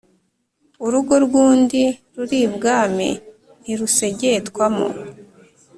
[0.85, 1.81] Urugo rw’undi
[2.15, 3.09] ruribwamo
[3.61, 4.87] ntirusegetwamo.